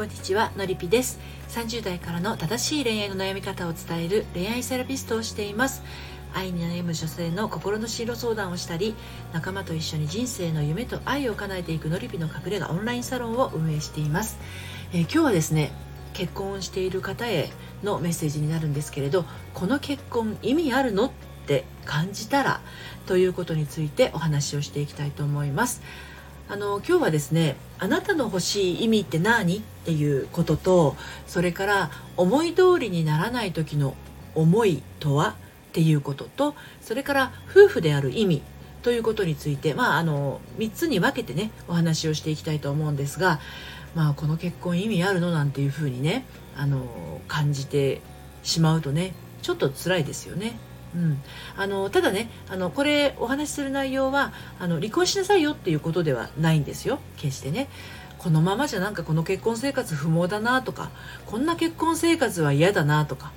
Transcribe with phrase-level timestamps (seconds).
[0.00, 1.20] こんにちはのりぴです。
[1.50, 5.82] 30代からの正しい恋愛の悩み方を伝える恋愛セラピストをしています。
[6.32, 8.94] 愛に悩む女性の心の進路相談をしたり
[9.34, 14.38] 仲間と一緒に人生の夢と愛を叶えていくのりぴの隠れ家オンラインサロンを運営しています、
[14.94, 15.70] えー、今日はですね
[16.14, 17.50] 結婚している方へ
[17.82, 21.10] のメッセージになるんですけれどこの結婚意味あるのっ
[21.46, 22.62] て感じたら
[23.04, 25.82] ということについてお話をしていきたいと思います。
[26.50, 30.96] あの今日はですねあなたの欲しい意味って何っていうことと
[31.28, 33.94] それから思い通りにならない時の
[34.34, 35.36] 思いとは
[35.68, 38.42] っていうこととそれから夫婦である意味
[38.82, 43.38] ということについて、まあ、あの3つに分けてねお話をしていきたいと思うんですが、
[43.94, 46.24] まあ、この結婚意味あるのなんていうふうにね
[46.56, 48.00] あの感じて
[48.42, 50.58] しまうとねちょっと辛いですよね。
[50.94, 51.22] うん、
[51.56, 56.98] あのただねあのこれお話しする内容はあの離婚しなさいよっていうことではないんですよ。
[57.16, 57.68] 決してね。
[58.18, 60.90] このままじゃなんかこの結婚生活不毛だなとか
[61.24, 63.32] こんな結婚生活は嫌だなとか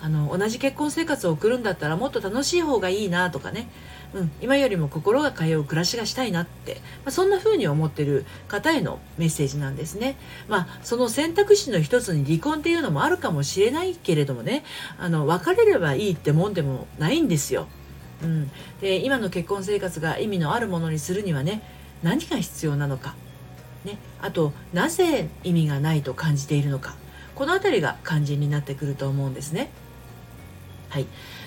[0.00, 3.68] あの同じ結婚生活を送るんだったらもっと楽しい方がいいなとかね。
[4.14, 10.16] うん、今よりも心が通う暮らしがしたいなって、まあ、そんな風に思ってる方へのメッセージなんですね。
[10.48, 14.64] まあ、その選択肢の一つに離婚っていうのもあるかもしれないけれどもね。
[14.98, 17.68] あの別れればいいってもんでもないんですよ。
[18.22, 21.62] うん、で今の結婚生活が意味のあるものにするにはね
[22.02, 23.16] 何が必要なのか、
[23.84, 26.94] ね、あとなぜ意味がないと感じているのか。
[27.34, 29.70] この辺りが肝心になってくると思うんですね。
[30.92, 31.06] はい、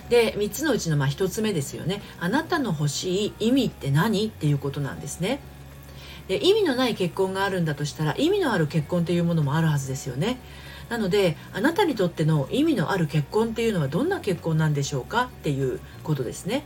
[0.10, 2.02] で3つのうちのまあ1つ目ですよね。
[2.20, 4.26] あなたの欲しい意味って何？
[4.26, 5.40] っていうことなんですね。
[6.28, 10.40] で意味のない結婚があるんだとしたら意味のある結婚っていうものもあるはずですよね。
[10.90, 16.64] なのであなたにとっての意味のある結婚っていうのはどんな結婚なんでしょうかっていうことですね、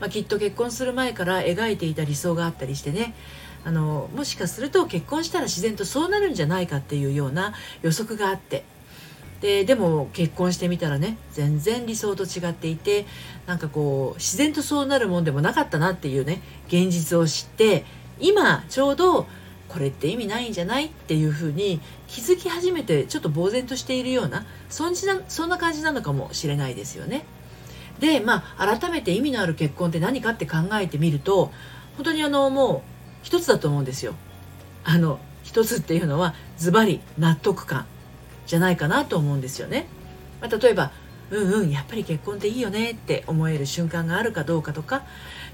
[0.00, 3.14] まあ、きっと結婚する前から描いていた理想があったりしてね。
[3.64, 8.64] あのもしかすると結婚したら自然とそうなるんじゃないかっていうような予測があって
[9.40, 13.06] ででも結婚してみたらね全然理想と違っていて
[13.46, 17.84] なんかこう自然とそうなるもんでもなかったなっていうね現実を知って
[18.18, 19.26] 今ちょうど
[19.68, 24.96] これって意味ないんじゃないっていうふうに気づき始めてちょっと呆然としているようなそんな
[25.28, 27.24] そんな感じなのかもしれないですよね。
[28.00, 31.52] でまあ改めて意味のある結婚って何かって考えてみると
[31.96, 32.80] 本当にあのもう
[33.22, 34.14] 一つだと思うんですよ。
[34.84, 37.86] あの一つっていうのはズバリ納得感
[38.48, 39.86] じゃないかなと思うんですよね。
[40.40, 40.90] まあ、例えば
[41.30, 45.04] うんうんやっぱり結婚っていいよねって思える瞬間があるかどうかとか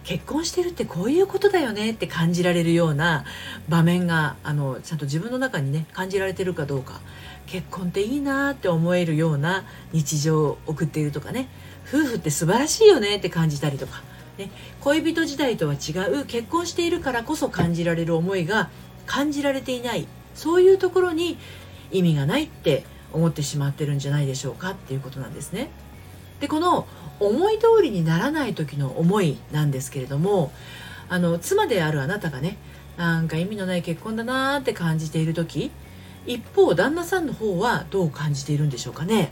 [0.04, 3.24] 結婚してるってこういうことだよねって感じられるような
[3.68, 7.00] 場面があのちゃんと自分の中にね感じられてるかどうか
[7.46, 11.48] 結婚っていいなって思えるような日常を送っているとかね
[11.88, 14.02] 夫婦って素晴らしいよねって感じたりとか、
[14.38, 14.50] ね、
[14.80, 18.70] 恋人時代とは違う結婚しているからこそ感じられる思いが
[19.06, 21.36] 感じられていないそういうところに
[21.94, 25.70] 意味がないって思ってしまってるんじゃないでしょうかっていうことなんですね。
[26.40, 26.86] でこの
[27.20, 30.52] 思い通りにならない時の思いなんですけれども
[31.08, 32.58] あの妻であるあなたがね
[32.96, 35.70] なんか意味のない結婚だなーって感じている時
[36.26, 39.30] 一方旦那さんの方はどう感じているんでしょうかね。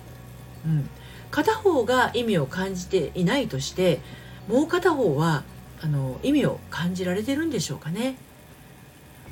[0.65, 0.89] うん、
[1.31, 4.01] 片方が意味を感じていないとして
[4.49, 5.43] もう片方は
[5.83, 8.17] あの意味を感じられてるんでしょうかね。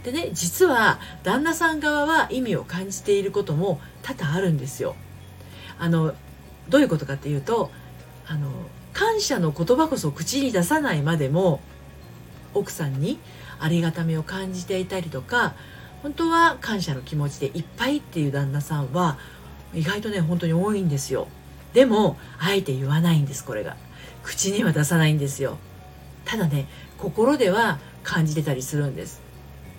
[0.05, 4.97] でね実は旦那さん側は意味を感じていることも多々あるんですよ。
[5.79, 6.15] あの
[6.69, 7.71] どういうことかっていうと
[8.27, 8.51] あの
[8.93, 11.61] 感謝の言葉こそ口に出さないまでも
[12.55, 13.19] 奥さんに
[13.59, 15.55] ありがたみを感じていたりとか
[16.03, 19.19] 本当は感謝の気持ちでいっぱいっていう旦那さんは
[19.75, 21.29] 意外とね本当に多いんですよ。
[21.73, 23.77] でもあえて言わないんですこれが。
[24.23, 25.59] 口には出さないんですよ。
[26.25, 26.67] ただね
[26.99, 29.21] 心では感じてたりするんです。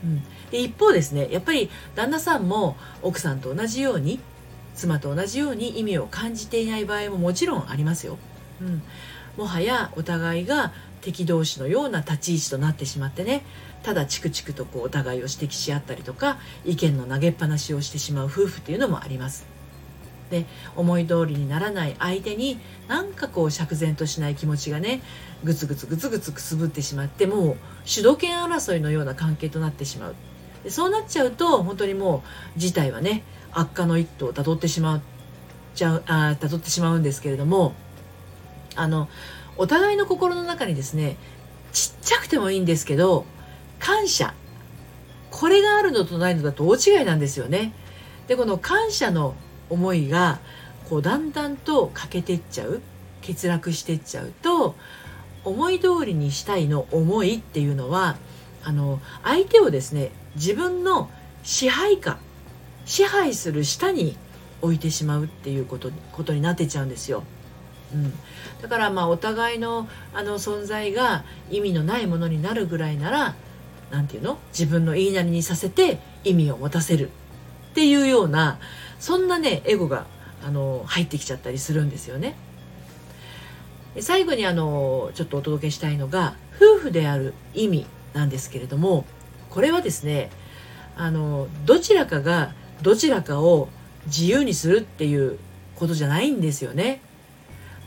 [0.04, 4.20] うん、で一方ですねやっぱり旦那さんも奥さんと同じように
[4.76, 8.18] 妻と同じように意味を感じていない場合ももちろんありますよ。
[8.62, 8.82] うん、
[9.38, 13.44] もはやお互いが敵同士のような立ち位置となってしまってね
[13.84, 19.51] ただチクチクとこうお互いを指摘し合ったりとか意見の投げっぱなしをしてしまう夫婦っていうのもあります。
[20.32, 20.46] で
[20.76, 22.58] 思い通りにならない相手に
[22.88, 25.02] なんかこう釈然としない気持ちがね
[25.44, 30.16] グツグツグツグツくすぶってしまってもう主導権争いのような関係となってしまう
[30.64, 32.24] でそうなっちゃうと本当にも
[32.56, 35.02] う事態はね悪化の一途をたどってしまう
[35.76, 37.74] ちゃうあ辿ってしまうんですけれども
[38.76, 39.10] あの
[39.58, 41.18] お互いの心の中にですね
[41.74, 43.26] ちっちゃくてもいいんですけど
[43.80, 44.34] 感謝
[45.30, 47.74] これがあるのとないのだと大違いなんですよね。
[48.28, 49.36] でこの感謝の
[49.72, 50.40] 思いが
[50.90, 52.82] こうだんだんと欠けてっちゃう
[53.26, 54.76] 欠落してっちゃうと
[55.44, 58.18] 思い通りにしたいの思いっていうのは
[58.64, 61.10] あの相手をですね自分の
[61.44, 62.20] 支配下
[62.86, 64.16] 支配する下に
[64.62, 67.24] 置いてしまうっていうことことになってちゃうんですよ。
[67.94, 68.14] うん、
[68.62, 73.36] だからまあお互いのあの存在が意味のないものになるぐらいなら
[73.90, 74.38] 何て言うの？
[74.52, 77.10] 自分の言いなりにさせて意味を持たせる。
[77.72, 78.60] っていうような
[79.00, 80.06] そんなねエゴが
[80.46, 82.36] あの入ってきちゃったりするんですよね。
[84.00, 89.06] 最後にあのちょっとお届けしたいのが夫婦である意味なんですけれども
[89.50, 90.30] これはですね
[90.96, 93.70] あのどちらかがどちらかを
[94.06, 95.38] 自由にするっていう
[95.76, 97.02] ことじゃないんですよね。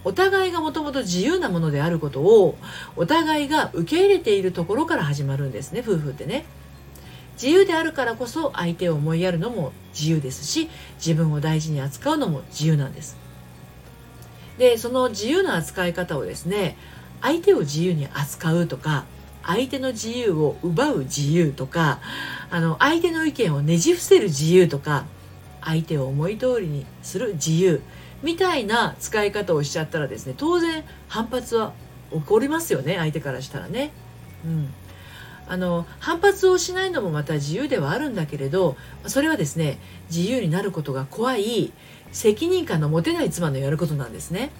[0.04, 2.58] お互いがもともと自由なものであることを
[2.94, 6.44] お互いが受け入れているところから始まるんですね夫婦ってね。
[7.34, 13.16] 自由であるからこそ相手を思いやるのも自由ですし自分を大事に扱うのも自由なんです。
[14.58, 16.76] でその自由な扱い方をですね
[17.20, 19.04] 相手を自由に扱うとか
[19.42, 22.00] 相手の自由を奪う自由とか
[22.50, 25.06] あの相手の意見をねじ伏せる自由とか
[25.60, 27.82] 相手を思い通りにする自由
[28.22, 31.72] みたいな使い方をしちゃったらですね当然反発は
[32.12, 33.92] 起こりますよね相手からしたらね。
[34.44, 34.72] うん
[35.46, 38.76] あの反発をしないのもまた自由ではあるんだけれど
[39.06, 39.78] それはですね
[40.10, 41.72] 自由になることが怖い
[42.12, 44.50] 責任感の持てない妻のやることなんですね。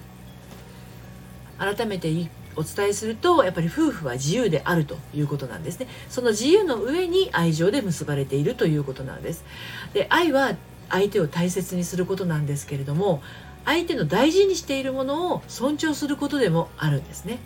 [1.57, 2.09] 改めて
[2.57, 9.45] お伝えするとやっぱり夫婦は自由であるということなんですねその自由の上に愛情で結ばれているということなんです
[9.93, 10.55] で愛は
[10.89, 13.21] 相手を大切にすることなんですけれども
[13.65, 17.39] 相手の大事にしているものを尊重することでもあるんですね。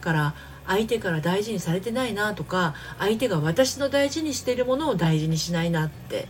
[0.00, 0.34] から
[0.68, 6.28] 相手から大事にされてないなとか相手が私の大事にしているものを大事にしないなって。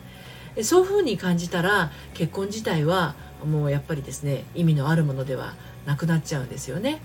[0.62, 3.14] そういうふうに感じたら結婚自体は
[3.44, 5.54] もうやっぱりですね意味のあるものでは
[5.86, 7.00] なくなっちゃうんですよね。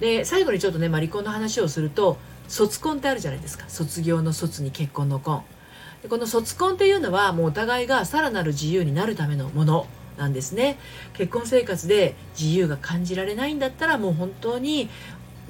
[0.00, 2.16] で最後にちょっとね、ま、離婚の話をすると
[2.48, 3.66] 卒婚ってあるじゃないですか。
[3.68, 5.42] 卒業の卒に結婚の婚。
[6.02, 9.86] でこの卒婚っていうのはもうお互いがさらなる自由になるためのもの
[10.16, 10.78] なんですね。
[11.12, 14.88] 結婚生活で自由が感じられないんだったらもう本当に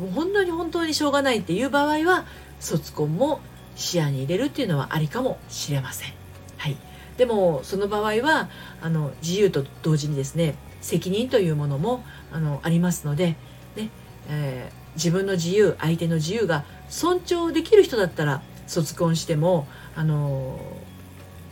[0.00, 2.25] もう本当に本当にしょうがないっていう場合は
[2.58, 3.41] 卒婚も
[3.76, 6.12] 視野に入れるっていうのはありかもしれません。
[6.56, 6.76] はい、
[7.19, 8.49] でもその場合は
[8.81, 12.02] あの自由と同時にですね責任というものも
[12.32, 13.37] あのありますので、
[13.76, 13.91] ね
[14.29, 20.58] えー、自分の自由相手の自由が尊重できる人だったら卒婚してもあの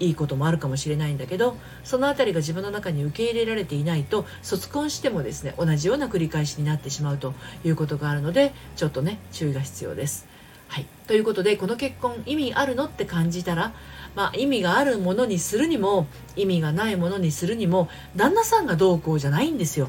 [0.01, 7.35] いいこともあるかもしれないんだけどその辺りが自分の中に受け入れられていないと卒婚してもですね同じような繰り返しになってしまうと
[7.65, 10.27] いうことがあるのでちょっとね注意が必要です。
[10.69, 13.73] はい、ということでこの結婚意味あるのって感じたら、
[14.15, 16.07] まあ、意味があるものにするにも
[16.37, 19.89] 意味がないものにするにも旦那さんがどうこうじゃないんですよ。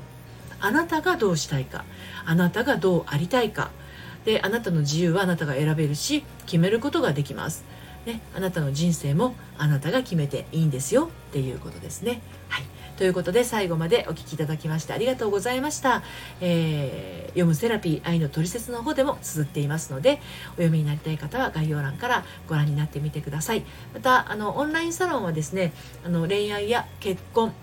[0.62, 1.86] あなたがどうしたいか
[2.26, 3.72] あなたがどうありたいか
[4.26, 7.64] であなたの自由はあなたが選べるし決めることができます。
[8.10, 12.22] ね、あなたの人生もあなたが決めていいんですよっていうことですね。
[12.48, 12.64] はい、
[12.98, 16.02] ということで最後までお聴きいただきましてありがとうございました。
[16.42, 23.64] えー、読むセラピー愛のトリセツの方でも綴っていますのでお読みになりたい方は概要欄からご覧になってみてください。
[23.94, 25.72] またあのオンラインサロンはですね
[26.04, 27.54] あの恋愛や結婚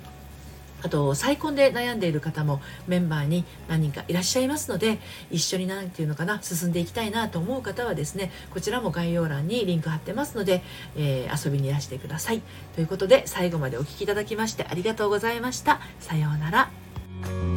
[0.82, 4.98] あと再婚で悩んでいる方もメンバーに何人かいらっしゃいますので
[5.30, 10.62] 一緒に何て言うのかな進んでいきたいなと思う方はですねこちらも概要欄にリンク貼ってますので、
[10.96, 12.42] えー、遊びにいらしてください。
[12.74, 15.80] ということで最後までお聴きいただきましてありがとうございました。
[16.00, 17.55] さようなら。